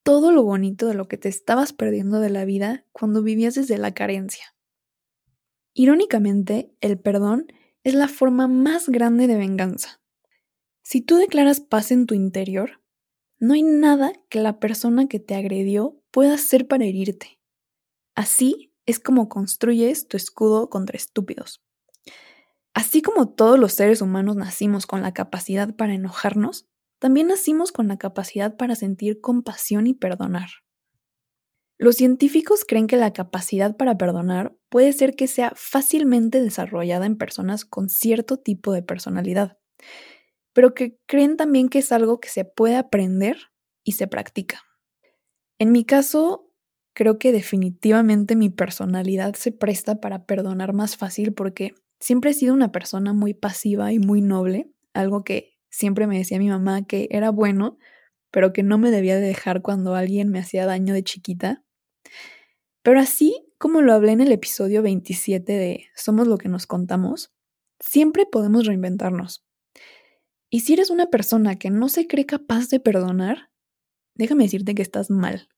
todo 0.03 0.33
lo 0.33 0.43
bonito 0.43 0.87
de 0.87 0.95
lo 0.95 1.09
que 1.09 1.17
te 1.17 1.29
estabas 1.29 1.73
perdiendo 1.73 2.21
de 2.21 2.31
la 2.31 2.45
vida 2.45 2.85
cuando 2.93 3.23
vivías 3.23 3.55
desde 3.55 3.79
la 3.79 3.95
carencia. 3.95 4.55
Irónicamente, 5.73 6.75
el 6.81 6.99
perdón 6.99 7.47
es 7.85 7.95
la 7.95 8.09
forma 8.09 8.49
más 8.49 8.89
grande 8.89 9.27
de 9.27 9.37
venganza. 9.37 10.03
Si 10.83 11.01
tú 11.01 11.17
declaras 11.17 11.61
paz 11.61 11.91
en 11.91 12.07
tu 12.07 12.15
interior, 12.15 12.83
no 13.39 13.55
hay 13.55 13.63
nada 13.63 14.13
que 14.29 14.41
la 14.41 14.59
persona 14.59 15.07
que 15.07 15.21
te 15.21 15.35
agredió 15.35 16.03
pueda 16.11 16.35
hacer 16.35 16.69
para 16.69 16.85
herirte. 16.85 17.41
Así 18.15 18.73
es 18.87 19.01
como 19.01 19.29
construyes 19.29 20.07
tu 20.07 20.17
escudo 20.17 20.71
contra 20.71 20.97
estúpidos. 20.97 21.63
Así 22.75 23.03
como 23.03 23.29
todos 23.29 23.59
los 23.59 23.73
seres 23.73 24.03
humanos 24.03 24.35
nacimos 24.37 24.87
con 24.87 25.01
la 25.01 25.15
capacidad 25.15 25.75
para 25.75 25.95
enojarnos, 25.95 26.67
también 26.99 27.29
nacimos 27.29 27.71
con 27.71 27.87
la 27.87 27.99
capacidad 27.99 28.57
para 28.57 28.75
sentir 28.75 29.21
compasión 29.21 29.87
y 29.87 29.95
perdonar. 29.95 30.49
Los 31.79 31.97
científicos 31.97 32.65
creen 32.67 32.87
que 32.87 32.97
la 32.97 33.13
capacidad 33.13 33.77
para 33.77 33.97
perdonar 33.97 34.57
puede 34.69 34.93
ser 34.93 35.15
que 35.17 35.27
sea 35.27 35.53
fácilmente 35.55 36.41
desarrollada 36.41 37.07
en 37.07 37.17
personas 37.17 37.65
con 37.65 37.89
cierto 37.89 38.39
tipo 38.39 38.73
de 38.73 38.83
personalidad, 38.83 39.59
pero 40.53 40.75
que 40.75 40.99
creen 41.07 41.37
también 41.37 41.69
que 41.69 41.81
es 41.81 41.93
algo 41.93 42.21
que 42.21 42.29
se 42.29 42.45
puede 42.45 42.77
aprender 42.77 43.39
y 43.85 43.93
se 43.93 44.07
practica. 44.07 44.63
En 45.59 45.73
mi 45.73 45.85
caso, 45.85 46.51
creo 46.95 47.19
que 47.19 47.33
definitivamente 47.33 48.37
mi 48.37 48.51
personalidad 48.51 49.35
se 49.35 49.53
presta 49.53 50.01
para 50.01 50.27
perdonar 50.27 50.73
más 50.73 50.97
fácil 50.97 51.35
porque 51.35 51.75
siempre 52.05 52.33
he 52.33 52.35
sido 52.35 52.53
una 52.53 52.71
persona 52.71 53.15
muy 53.15 53.33
pasiva 53.33 53.91
y 53.91 53.99
muy 53.99 54.21
noble, 54.21 54.71
algo 54.93 55.25
que 55.25 55.57
siempre 55.71 56.07
me 56.07 56.19
decía 56.19 56.39
mi 56.39 56.51
mamá 56.51 56.87
que 56.87 57.09
era 57.11 57.31
bueno, 57.31 57.79
pero 58.31 58.53
que 58.53 58.63
no 58.63 58.77
me 58.77 58.91
debía 58.91 59.15
de 59.17 59.27
dejar 59.27 59.63
cuando 59.63 59.95
alguien 59.95 60.29
me 60.29 60.39
hacía 60.39 60.67
daño 60.67 60.93
de 60.93 61.03
chiquita. 61.03 61.65
Pero 62.83 63.01
así 63.01 63.47
como 63.57 63.81
lo 63.81 63.95
hablé 63.95 64.13
en 64.13 64.21
el 64.21 64.33
episodio 64.33 64.83
27 64.83 65.51
de 65.51 65.87
Somos 65.97 66.27
lo 66.27 66.37
que 66.37 66.51
nos 66.51 66.67
contamos, 66.67 67.33
siempre 67.81 68.27
podemos 68.27 68.67
reinventarnos. 68.67 69.43
Y 70.51 70.61
si 70.61 70.75
eres 70.75 70.91
una 70.91 71.07
persona 71.07 71.59
que 71.59 71.71
no 71.71 71.89
se 71.89 72.07
cree 72.07 72.27
capaz 72.27 72.69
de 72.69 72.81
perdonar, 72.81 73.51
déjame 74.15 74.45
decirte 74.45 74.75
que 74.75 74.83
estás 74.83 75.09
mal. 75.09 75.49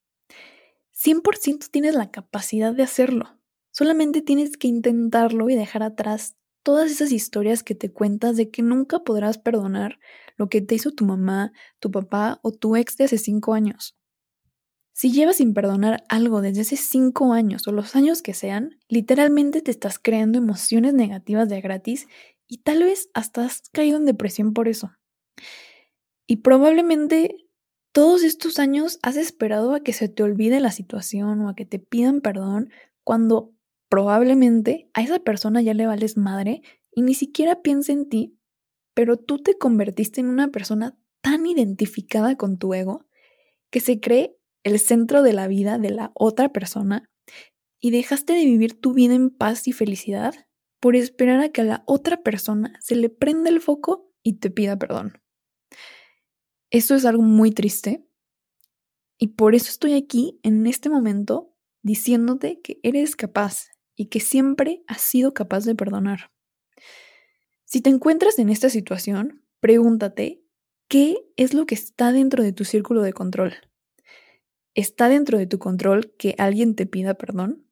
100% 0.94 1.70
tienes 1.72 1.96
la 1.96 2.12
capacidad 2.12 2.72
de 2.72 2.84
hacerlo. 2.84 3.35
Solamente 3.76 4.22
tienes 4.22 4.56
que 4.56 4.68
intentarlo 4.68 5.50
y 5.50 5.54
dejar 5.54 5.82
atrás 5.82 6.34
todas 6.62 6.90
esas 6.90 7.12
historias 7.12 7.62
que 7.62 7.74
te 7.74 7.92
cuentas 7.92 8.38
de 8.38 8.50
que 8.50 8.62
nunca 8.62 9.00
podrás 9.00 9.36
perdonar 9.36 9.98
lo 10.38 10.48
que 10.48 10.62
te 10.62 10.76
hizo 10.76 10.92
tu 10.92 11.04
mamá, 11.04 11.52
tu 11.78 11.90
papá 11.90 12.40
o 12.42 12.52
tu 12.52 12.74
ex 12.74 12.96
de 12.96 13.04
hace 13.04 13.18
cinco 13.18 13.52
años. 13.52 13.94
Si 14.94 15.12
llevas 15.12 15.36
sin 15.36 15.52
perdonar 15.52 16.04
algo 16.08 16.40
desde 16.40 16.62
hace 16.62 16.76
cinco 16.76 17.34
años 17.34 17.68
o 17.68 17.72
los 17.72 17.94
años 17.96 18.22
que 18.22 18.32
sean, 18.32 18.78
literalmente 18.88 19.60
te 19.60 19.72
estás 19.72 19.98
creando 19.98 20.38
emociones 20.38 20.94
negativas 20.94 21.50
de 21.50 21.60
gratis 21.60 22.08
y 22.48 22.62
tal 22.62 22.82
vez 22.82 23.10
hasta 23.12 23.44
has 23.44 23.60
caído 23.74 23.98
en 23.98 24.06
depresión 24.06 24.54
por 24.54 24.68
eso. 24.68 24.92
Y 26.26 26.36
probablemente 26.36 27.36
todos 27.92 28.22
estos 28.22 28.58
años 28.58 28.98
has 29.02 29.18
esperado 29.18 29.74
a 29.74 29.80
que 29.80 29.92
se 29.92 30.08
te 30.08 30.22
olvide 30.22 30.60
la 30.60 30.70
situación 30.70 31.42
o 31.42 31.50
a 31.50 31.54
que 31.54 31.66
te 31.66 31.78
pidan 31.78 32.22
perdón 32.22 32.70
cuando 33.04 33.52
probablemente 33.96 34.90
a 34.92 35.00
esa 35.00 35.20
persona 35.20 35.62
ya 35.62 35.72
le 35.72 35.86
vales 35.86 36.18
madre 36.18 36.60
y 36.90 37.00
ni 37.00 37.14
siquiera 37.14 37.62
piensa 37.62 37.92
en 37.92 38.10
ti, 38.10 38.38
pero 38.92 39.16
tú 39.16 39.38
te 39.38 39.56
convertiste 39.56 40.20
en 40.20 40.28
una 40.28 40.48
persona 40.48 40.98
tan 41.22 41.46
identificada 41.46 42.36
con 42.36 42.58
tu 42.58 42.74
ego 42.74 43.06
que 43.70 43.80
se 43.80 43.98
cree 43.98 44.36
el 44.64 44.80
centro 44.80 45.22
de 45.22 45.32
la 45.32 45.48
vida 45.48 45.78
de 45.78 45.92
la 45.92 46.12
otra 46.14 46.52
persona 46.52 47.10
y 47.80 47.90
dejaste 47.90 48.34
de 48.34 48.44
vivir 48.44 48.78
tu 48.78 48.92
vida 48.92 49.14
en 49.14 49.30
paz 49.30 49.66
y 49.66 49.72
felicidad 49.72 50.34
por 50.78 50.94
esperar 50.94 51.40
a 51.40 51.48
que 51.48 51.62
a 51.62 51.64
la 51.64 51.82
otra 51.86 52.22
persona 52.22 52.78
se 52.82 52.96
le 52.96 53.08
prenda 53.08 53.48
el 53.48 53.62
foco 53.62 54.12
y 54.22 54.34
te 54.40 54.50
pida 54.50 54.78
perdón. 54.78 55.22
Esto 56.68 56.96
es 56.96 57.06
algo 57.06 57.22
muy 57.22 57.50
triste 57.50 58.06
y 59.16 59.28
por 59.28 59.54
eso 59.54 59.70
estoy 59.70 59.94
aquí 59.94 60.38
en 60.42 60.66
este 60.66 60.90
momento 60.90 61.56
diciéndote 61.82 62.60
que 62.60 62.78
eres 62.82 63.16
capaz 63.16 63.68
y 63.96 64.06
que 64.06 64.20
siempre 64.20 64.84
has 64.86 65.00
sido 65.00 65.34
capaz 65.34 65.64
de 65.64 65.74
perdonar. 65.74 66.30
Si 67.64 67.80
te 67.80 67.90
encuentras 67.90 68.38
en 68.38 68.50
esta 68.50 68.70
situación, 68.70 69.42
pregúntate, 69.58 70.44
¿qué 70.86 71.16
es 71.36 71.54
lo 71.54 71.66
que 71.66 71.74
está 71.74 72.12
dentro 72.12 72.44
de 72.44 72.52
tu 72.52 72.64
círculo 72.64 73.02
de 73.02 73.12
control? 73.12 73.54
¿Está 74.74 75.08
dentro 75.08 75.38
de 75.38 75.46
tu 75.46 75.58
control 75.58 76.14
que 76.16 76.34
alguien 76.38 76.76
te 76.76 76.86
pida 76.86 77.14
perdón? 77.14 77.66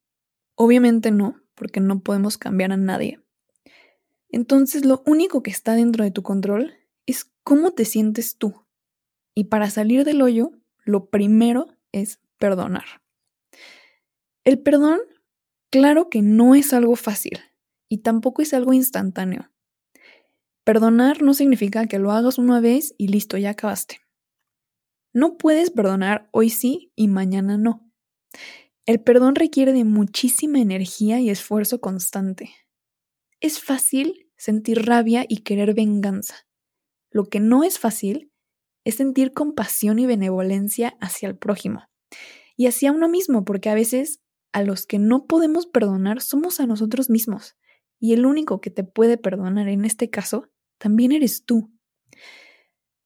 Obviamente 0.57 1.11
no, 1.11 1.43
porque 1.55 1.81
no 1.81 2.01
podemos 2.01 2.39
cambiar 2.39 2.73
a 2.73 2.77
nadie. 2.77 3.21
Entonces 4.31 4.85
lo 4.85 5.03
único 5.07 5.43
que 5.43 5.51
está 5.51 5.75
dentro 5.75 6.03
de 6.03 6.11
tu 6.11 6.23
control 6.23 6.75
es 7.07 7.31
cómo 7.45 7.73
te 7.73 7.85
sientes 7.85 8.39
tú. 8.39 8.67
Y 9.35 9.45
para 9.45 9.71
salir 9.71 10.05
del 10.05 10.23
hoyo, 10.23 10.53
lo 10.85 11.11
primero 11.11 11.69
es 11.93 12.21
perdonar. 12.39 13.03
El 14.45 14.59
perdón 14.59 15.01
Claro 15.75 16.09
que 16.09 16.23
no 16.23 16.55
es 16.55 16.73
algo 16.73 16.95
fácil 16.95 17.41
y 17.89 17.99
tampoco 17.99 18.43
es 18.43 18.55
algo 18.55 18.73
instantáneo. 18.73 19.51
Perdonar 20.63 21.21
no 21.21 21.35
significa 21.35 21.87
que 21.87 21.99
lo 21.99 22.13
hagas 22.13 22.39
una 22.39 22.61
vez 22.61 22.95
y 22.97 23.09
listo, 23.09 23.39
ya 23.39 23.51
acabaste. 23.51 23.99
No 25.13 25.37
puedes 25.37 25.73
perdonar 25.73 26.29
hoy 26.31 26.51
sí 26.51 26.93
y 26.95 27.09
mañana 27.09 27.59
no. 27.59 27.91
El 28.87 29.03
perdón 29.03 29.35
requiere 29.35 29.73
de 29.73 29.83
muchísima 29.83 30.61
energía 30.61 31.19
y 31.19 31.29
esfuerzo 31.29 31.81
constante. 31.81 32.55
Es 33.41 33.61
fácil 33.61 34.31
sentir 34.37 34.87
rabia 34.87 35.27
y 35.29 35.39
querer 35.39 35.75
venganza. 35.75 36.47
Lo 37.11 37.25
que 37.25 37.41
no 37.41 37.65
es 37.65 37.81
fácil 37.81 38.31
es 38.85 38.95
sentir 38.95 39.33
compasión 39.33 39.99
y 39.99 40.07
benevolencia 40.07 40.97
hacia 41.01 41.29
el 41.29 41.37
prójimo 41.37 41.83
y 42.57 42.69
hacia 42.69 42.93
uno 42.93 43.09
mismo, 43.09 43.45
porque 43.45 43.71
a 43.71 43.75
veces 43.75 44.21
a 44.55 44.63
los 44.63 44.87
que 44.87 45.01
no 45.01 45.27
podemos 45.27 45.67
perdonar 45.67 46.23
somos 46.23 46.61
a 46.61 46.67
nosotros 46.67 47.11
mismos. 47.11 47.57
Y 47.99 48.13
el 48.13 48.25
único 48.25 48.61
que 48.61 48.71
te 48.71 48.85
puede 48.85 49.19
perdonar 49.19 49.69
en 49.69 49.85
este 49.85 50.11
caso 50.11 50.49
también 50.79 51.11
eres 51.11 51.45
tú. 51.45 51.73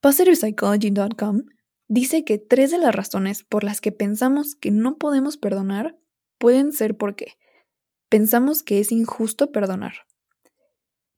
PositivePsychology.com 0.00 1.44
dice 1.88 2.24
que 2.24 2.36
tres 2.36 2.70
de 2.70 2.76
las 2.76 2.94
razones 2.94 3.44
por 3.44 3.64
las 3.64 3.80
que 3.80 3.92
pensamos 3.92 4.56
que 4.56 4.70
no 4.70 4.98
podemos 4.98 5.38
perdonar 5.38 5.98
pueden 6.36 6.72
ser 6.72 6.98
porque 6.98 7.38
pensamos 8.10 8.62
que 8.62 8.78
es 8.78 8.92
injusto 8.92 9.50
perdonar. 9.50 9.94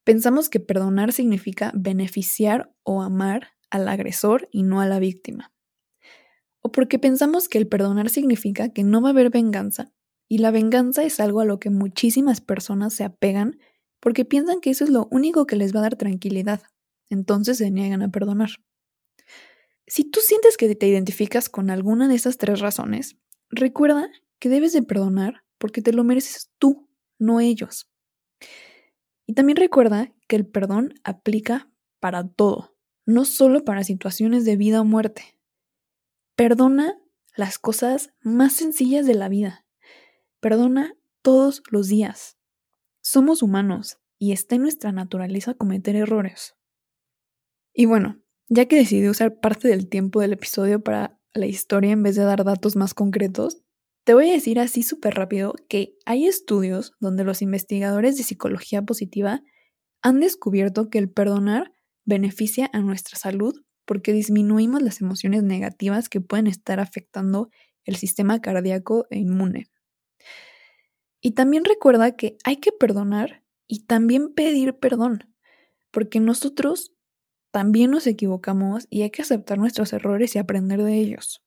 Pensamos 0.05 0.49
que 0.49 0.61
perdonar 0.61 1.13
significa 1.13 1.73
beneficiar 1.75 2.73
o 2.85 3.03
amar 3.03 3.49
al 3.69 3.89
agresor 3.89 4.49
y 4.53 4.63
no 4.63 4.81
a 4.81 4.87
la 4.87 5.01
víctima. 5.01 5.53
O 6.61 6.71
porque 6.71 7.01
pensamos 7.01 7.49
que 7.49 7.59
el 7.59 7.67
perdonar 7.67 8.11
significa 8.11 8.73
que 8.73 8.85
no 8.85 9.03
va 9.03 9.09
a 9.09 9.13
haber 9.13 9.31
venganza 9.31 9.93
y 10.31 10.39
la 10.39 10.53
venganza 10.53 11.03
es 11.03 11.19
algo 11.19 11.41
a 11.41 11.45
lo 11.45 11.59
que 11.59 11.71
muchísimas 11.71 12.41
personas 12.41 12.95
se 12.95 13.03
apegan 13.03 13.59
porque 13.99 14.25
piensan 14.25 14.61
que 14.61 14.71
eso 14.71 14.85
es 14.85 14.91
lo 14.91 15.09
único 15.11 15.45
que 15.45 15.57
les 15.57 15.75
va 15.75 15.81
a 15.81 15.83
dar 15.83 15.97
tranquilidad. 15.97 16.63
Entonces 17.09 17.59
se 17.59 17.73
niegan 17.73 18.01
a 18.01 18.13
perdonar. 18.13 18.51
Si 19.89 20.05
tú 20.05 20.21
sientes 20.23 20.57
que 20.57 20.73
te 20.77 20.87
identificas 20.87 21.49
con 21.49 21.69
alguna 21.69 22.07
de 22.07 22.15
esas 22.15 22.39
tres 22.39 22.61
razones, 22.61 23.17
recuerda 23.49 24.09
que 24.39 24.49
debes 24.49 24.73
de 24.73 24.85
perdonar 24.85 25.43
porque 25.59 25.83
te 25.83 25.93
lo 25.93 26.05
mereces 26.05 26.53
tú, 26.59 26.89
no 27.19 27.41
ellos. 27.41 27.91
Y 29.27 29.35
también 29.35 29.57
recuerda 29.57 30.15
que 30.29 30.37
el 30.37 30.47
perdón 30.47 30.95
aplica 31.03 31.73
para 31.99 32.29
todo, 32.29 32.77
no 33.05 33.25
solo 33.25 33.65
para 33.65 33.83
situaciones 33.83 34.45
de 34.45 34.57
vida 34.57 34.81
o 34.81 34.85
muerte. 34.85 35.41
Perdona 36.37 36.97
las 37.35 37.59
cosas 37.59 38.13
más 38.23 38.53
sencillas 38.53 39.07
de 39.07 39.15
la 39.15 39.29
vida 39.29 39.67
Perdona 40.41 40.95
todos 41.23 41.63
los 41.71 41.89
días. 41.89 42.39
Somos 43.03 43.43
humanos 43.43 43.99
y 44.19 44.33
está 44.33 44.55
en 44.55 44.63
nuestra 44.63 44.93
naturaleza 44.93 45.55
cometer 45.55 45.97
errores. 45.97 46.55
Y 47.73 47.87
bueno, 47.87 48.23
ya 48.49 48.67
que 48.67 48.77
decidí 48.77 49.09
usar 49.09 49.41
parte 49.41 49.69
del 49.69 49.89
tiempo 49.89 50.21
del 50.21 50.33
episodio 50.33 50.83
para 50.83 51.19
la 51.35 51.47
historia 51.47 51.93
en 51.93 52.03
vez 52.03 52.17
de 52.17 52.25
dar 52.25 52.45
datos 52.45 52.75
más 52.75 52.95
concretos, 52.95 53.63
te 54.05 54.15
voy 54.15 54.31
a 54.31 54.33
decir 54.33 54.59
así 54.59 54.83
súper 54.83 55.15
rápido 55.15 55.55
que 55.69 55.95
hay 56.07 56.27
estudios 56.27 56.95
donde 57.01 57.23
los 57.23 57.43
investigadores 57.43 58.17
de 58.17 58.25
psicología 58.25 58.83
positiva 58.83 59.43
han 60.03 60.21
descubierto 60.21 60.89
que 60.89 60.99
el 60.99 61.11
perdonar 61.11 61.73
beneficia 62.05 62.71
a 62.73 62.81
nuestra 62.81 63.19
salud 63.19 63.55
porque 63.85 64.13
disminuimos 64.13 64.83
las 64.83 65.01
emociones 65.01 65.43
negativas 65.43 66.09
que 66.09 66.21
pueden 66.21 66.47
estar 66.47 66.81
afectando 66.81 67.51
el 67.85 67.97
sistema 67.97 68.41
cardíaco 68.41 69.07
e 69.11 69.19
inmune. 69.19 69.71
Y 71.21 71.33
también 71.33 71.65
recuerda 71.65 72.17
que 72.17 72.39
hay 72.45 72.57
que 72.57 72.73
perdonar 72.73 73.43
y 73.67 73.85
también 73.85 74.33
pedir 74.33 74.75
perdón, 74.79 75.35
porque 75.91 76.21
nosotros 76.21 76.95
también 77.51 77.91
nos 77.91 78.07
equivocamos 78.07 78.87
y 78.91 79.03
hay 79.03 79.11
que 79.11 79.23
aceptar 79.23 79.59
nuestros 79.59 79.93
errores 79.93 80.35
y 80.35 80.39
aprender 80.39 80.83
de 80.83 80.95
ellos. 80.95 81.45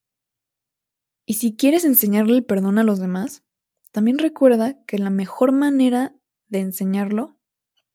Y 1.26 1.36
si 1.36 1.56
quieres 1.56 1.86
enseñarle 1.86 2.36
el 2.36 2.46
perdón 2.46 2.78
a 2.78 2.84
los 2.84 3.00
demás, 3.00 3.44
también 3.92 4.18
recuerda 4.18 4.84
que 4.86 4.98
la 4.98 5.10
mejor 5.10 5.52
manera 5.52 6.16
de 6.48 6.60
enseñarlo 6.60 7.38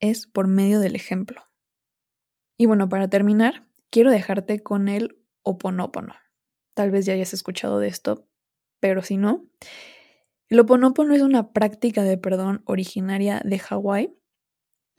es 0.01 0.27
por 0.27 0.47
medio 0.47 0.81
del 0.81 0.97
ejemplo. 0.97 1.43
Y 2.57 2.67
bueno, 2.67 2.89
para 2.89 3.09
terminar, 3.09 3.67
quiero 3.91 4.11
dejarte 4.11 4.63
con 4.63 4.89
el 4.89 5.21
oponopono. 5.43 6.15
Tal 6.75 6.91
vez 6.91 7.07
ya 7.07 7.13
hayas 7.13 7.35
escuchado 7.35 7.79
de 7.79 7.89
esto, 7.89 8.29
pero 8.81 9.03
si 9.03 9.17
no, 9.17 9.47
el 10.49 10.61
oponopono 10.61 11.15
es 11.15 11.23
una 11.23 11.53
práctica 11.53 12.03
de 12.03 12.17
perdón 12.17 12.63
originaria 12.65 13.43
de 13.45 13.59
Hawái 13.59 14.15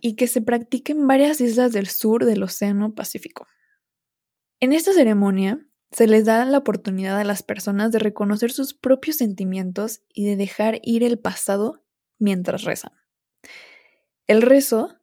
y 0.01 0.15
que 0.15 0.27
se 0.27 0.41
practica 0.41 0.93
en 0.93 1.07
varias 1.07 1.41
islas 1.41 1.71
del 1.71 1.87
sur 1.87 2.25
del 2.25 2.43
Océano 2.43 2.93
Pacífico. 2.93 3.47
En 4.59 4.73
esta 4.73 4.93
ceremonia 4.93 5.65
se 5.91 6.07
les 6.07 6.25
da 6.25 6.45
la 6.45 6.59
oportunidad 6.59 7.19
a 7.19 7.23
las 7.23 7.43
personas 7.43 7.91
de 7.91 7.99
reconocer 7.99 8.51
sus 8.51 8.73
propios 8.73 9.17
sentimientos 9.17 10.01
y 10.13 10.25
de 10.25 10.35
dejar 10.35 10.79
ir 10.83 11.03
el 11.03 11.17
pasado 11.17 11.83
mientras 12.19 12.63
rezan. 12.63 12.91
El 14.27 14.41
rezo 14.41 14.99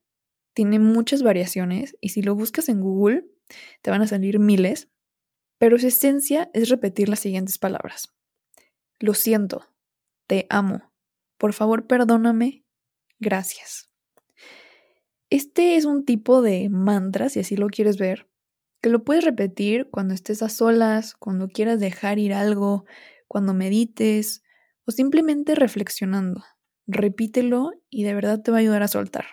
tiene 0.55 0.79
muchas 0.79 1.23
variaciones 1.23 1.97
y 2.01 2.11
si 2.11 2.23
lo 2.23 2.35
buscas 2.35 2.69
en 2.69 2.81
Google 2.81 3.27
te 3.83 3.91
van 3.91 4.03
a 4.03 4.07
salir 4.07 4.39
miles, 4.39 4.89
pero 5.59 5.79
su 5.79 5.89
esencia 5.89 6.51
es 6.55 6.69
repetir 6.69 7.09
las 7.09 7.21
siguientes 7.21 7.59
palabras. 7.59 8.15
Lo 8.99 9.15
siento, 9.15 9.67
te 10.27 10.47
amo, 10.51 10.93
por 11.39 11.53
favor 11.53 11.87
perdóname, 11.87 12.65
gracias. 13.19 13.91
Este 15.29 15.77
es 15.77 15.85
un 15.85 16.05
tipo 16.05 16.41
de 16.41 16.69
mantra, 16.69 17.29
si 17.29 17.41
así 17.41 17.57
lo 17.57 17.67
quieres 17.69 17.99
ver, 17.99 18.29
que 18.81 18.91
lo 18.91 19.05
puedes 19.05 19.25
repetir 19.25 19.89
cuando 19.91 20.15
estés 20.15 20.43
a 20.43 20.49
solas, 20.49 21.15
cuando 21.15 21.49
quieras 21.49 21.81
dejar 21.81 22.19
ir 22.19 22.33
algo, 22.33 22.85
cuando 23.27 23.55
medites 23.55 24.43
o 24.85 24.93
simplemente 24.93 25.55
reflexionando. 25.55 26.45
Repítelo 26.87 27.73
y 27.91 28.05
de 28.05 28.15
verdad 28.15 28.43
te 28.43 28.53
va 28.53 28.59
a 28.59 28.61
ayudar 28.61 28.85
a 28.85 28.89
soltar. 28.89 29.27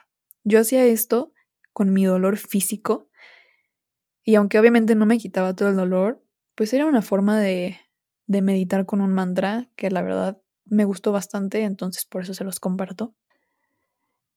Yo 0.44 0.60
hacía 0.60 0.84
esto 0.86 1.32
con 1.72 1.94
mi 1.94 2.06
dolor 2.06 2.38
físico 2.38 3.10
y 4.24 4.36
aunque 4.36 4.58
obviamente 4.58 4.96
no 4.96 5.06
me 5.06 5.20
quitaba 5.20 5.56
todo 5.56 5.70
el 5.70 5.76
dolor, 5.76 6.24
pues 6.56 6.74
era 6.74 6.86
una 6.86 7.02
forma 7.02 7.40
de, 7.40 7.78
de 8.26 8.42
meditar 8.42 8.86
con 8.86 9.02
un 9.02 9.14
mantra 9.14 9.70
que 9.76 9.92
la 9.92 10.02
verdad 10.02 10.42
me 10.66 10.86
gustó 10.86 11.12
bastante, 11.12 11.64
entonces 11.64 12.06
por 12.06 12.24
eso 12.24 12.34
se 12.34 12.44
los 12.44 12.60
comparto. 12.60 13.16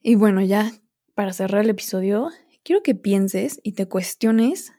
Y 0.01 0.15
bueno, 0.15 0.41
ya 0.43 0.73
para 1.15 1.33
cerrar 1.33 1.63
el 1.63 1.71
episodio, 1.71 2.31
quiero 2.63 2.83
que 2.83 2.95
pienses 2.95 3.61
y 3.63 3.73
te 3.73 3.89
cuestiones 3.89 4.73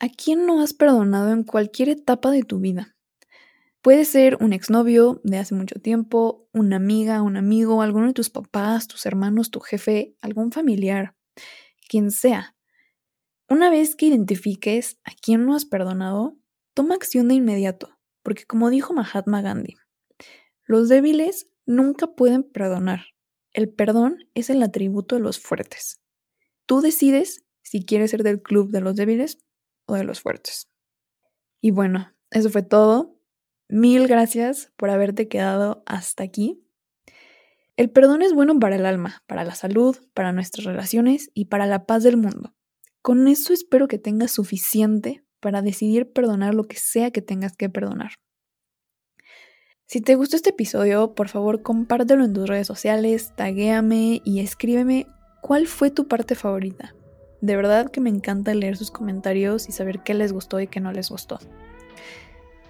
a 0.00 0.08
quién 0.08 0.46
no 0.46 0.60
has 0.60 0.74
perdonado 0.74 1.32
en 1.32 1.44
cualquier 1.44 1.88
etapa 1.88 2.30
de 2.30 2.42
tu 2.42 2.60
vida. 2.60 2.96
Puede 3.80 4.04
ser 4.04 4.36
un 4.40 4.52
exnovio 4.52 5.20
de 5.24 5.38
hace 5.38 5.54
mucho 5.54 5.80
tiempo, 5.80 6.48
una 6.52 6.76
amiga, 6.76 7.22
un 7.22 7.36
amigo, 7.36 7.80
alguno 7.80 8.08
de 8.08 8.12
tus 8.12 8.28
papás, 8.28 8.88
tus 8.88 9.06
hermanos, 9.06 9.50
tu 9.50 9.60
jefe, 9.60 10.16
algún 10.20 10.52
familiar, 10.52 11.14
quien 11.88 12.10
sea. 12.10 12.56
Una 13.48 13.70
vez 13.70 13.96
que 13.96 14.06
identifiques 14.06 14.98
a 15.04 15.12
quién 15.12 15.46
no 15.46 15.54
has 15.54 15.64
perdonado, 15.64 16.36
toma 16.74 16.96
acción 16.96 17.28
de 17.28 17.34
inmediato, 17.34 17.98
porque 18.22 18.44
como 18.44 18.68
dijo 18.68 18.92
Mahatma 18.92 19.40
Gandhi, 19.42 19.76
los 20.68 20.88
débiles 20.90 21.48
nunca 21.64 22.08
pueden 22.08 22.44
perdonar, 22.44 23.06
el 23.52 23.70
perdón 23.70 24.18
es 24.34 24.50
el 24.50 24.62
atributo 24.62 25.16
de 25.16 25.22
los 25.22 25.40
fuertes. 25.40 26.00
Tú 26.66 26.82
decides 26.82 27.44
si 27.62 27.84
quieres 27.84 28.10
ser 28.10 28.22
del 28.22 28.42
club 28.42 28.70
de 28.70 28.82
los 28.82 28.94
débiles 28.94 29.38
o 29.86 29.94
de 29.94 30.04
los 30.04 30.20
fuertes. 30.20 30.68
Y 31.62 31.70
bueno, 31.70 32.14
eso 32.30 32.50
fue 32.50 32.62
todo. 32.62 33.18
Mil 33.68 34.06
gracias 34.06 34.70
por 34.76 34.90
haberte 34.90 35.26
quedado 35.26 35.82
hasta 35.86 36.22
aquí. 36.22 36.62
El 37.76 37.90
perdón 37.90 38.20
es 38.20 38.34
bueno 38.34 38.58
para 38.58 38.76
el 38.76 38.84
alma, 38.84 39.22
para 39.26 39.44
la 39.44 39.54
salud, 39.54 39.96
para 40.12 40.32
nuestras 40.32 40.66
relaciones 40.66 41.30
y 41.32 41.46
para 41.46 41.66
la 41.66 41.86
paz 41.86 42.02
del 42.02 42.18
mundo. 42.18 42.54
Con 43.00 43.26
eso 43.26 43.54
espero 43.54 43.88
que 43.88 43.98
tengas 43.98 44.32
suficiente 44.32 45.24
para 45.40 45.62
decidir 45.62 46.12
perdonar 46.12 46.54
lo 46.54 46.64
que 46.64 46.76
sea 46.76 47.10
que 47.10 47.22
tengas 47.22 47.56
que 47.56 47.70
perdonar. 47.70 48.12
Si 49.90 50.02
te 50.02 50.16
gustó 50.16 50.36
este 50.36 50.50
episodio, 50.50 51.14
por 51.14 51.30
favor 51.30 51.62
compártelo 51.62 52.22
en 52.22 52.34
tus 52.34 52.46
redes 52.46 52.66
sociales, 52.66 53.32
taguéame 53.36 54.20
y 54.22 54.40
escríbeme 54.40 55.06
cuál 55.40 55.66
fue 55.66 55.90
tu 55.90 56.06
parte 56.06 56.34
favorita. 56.34 56.94
De 57.40 57.56
verdad 57.56 57.90
que 57.90 58.02
me 58.02 58.10
encanta 58.10 58.52
leer 58.52 58.76
sus 58.76 58.90
comentarios 58.90 59.66
y 59.66 59.72
saber 59.72 60.00
qué 60.00 60.12
les 60.12 60.30
gustó 60.30 60.60
y 60.60 60.66
qué 60.66 60.80
no 60.80 60.92
les 60.92 61.08
gustó. 61.08 61.38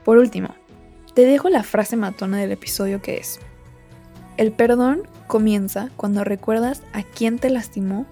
Por 0.04 0.18
último, 0.18 0.54
te 1.14 1.22
dejo 1.22 1.48
la 1.48 1.64
frase 1.64 1.96
matona 1.96 2.38
del 2.38 2.52
episodio 2.52 3.02
que 3.02 3.16
es, 3.16 3.40
el 4.36 4.52
perdón 4.52 5.02
comienza 5.26 5.90
cuando 5.96 6.22
recuerdas 6.22 6.82
a 6.92 7.02
quién 7.02 7.40
te 7.40 7.50
lastimó 7.50 8.06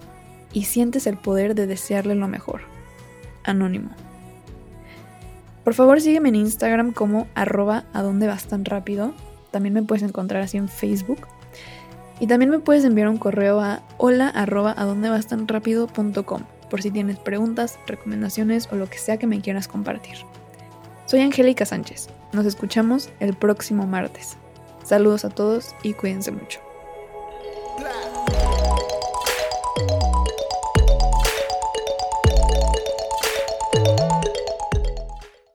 y 0.51 0.65
sientes 0.65 1.07
el 1.07 1.15
poder 1.15 1.55
de 1.55 1.65
desearle 1.65 2.15
lo 2.15 2.27
mejor. 2.27 2.59
Anónimo. 3.45 3.91
Por 5.67 5.73
favor 5.73 5.99
sígueme 5.99 6.29
en 6.29 6.35
Instagram 6.35 6.93
como 6.93 7.27
arroba 7.35 7.83
a 7.91 8.01
dónde 8.01 8.25
vas 8.25 8.45
tan 8.45 8.63
rápido. 8.63 9.13
También 9.51 9.73
me 9.73 9.83
puedes 9.83 10.01
encontrar 10.01 10.41
así 10.41 10.55
en 10.55 10.69
Facebook. 10.69 11.27
Y 12.21 12.27
también 12.27 12.49
me 12.49 12.59
puedes 12.59 12.85
enviar 12.85 13.09
un 13.09 13.17
correo 13.17 13.59
a 13.59 13.81
hola 13.97 14.29
arroba 14.29 14.73
tan 15.27 15.45
rápido 15.45 15.87
por 15.87 16.81
si 16.81 16.89
tienes 16.89 17.19
preguntas, 17.19 17.79
recomendaciones 17.85 18.69
o 18.71 18.77
lo 18.77 18.89
que 18.89 18.97
sea 18.97 19.17
que 19.17 19.27
me 19.27 19.41
quieras 19.41 19.67
compartir. 19.67 20.15
Soy 21.05 21.19
Angélica 21.19 21.65
Sánchez. 21.65 22.07
Nos 22.31 22.45
escuchamos 22.45 23.09
el 23.19 23.33
próximo 23.33 23.85
martes. 23.85 24.37
Saludos 24.85 25.25
a 25.25 25.29
todos 25.31 25.75
y 25.83 25.91
cuídense 25.91 26.31
mucho. 26.31 26.61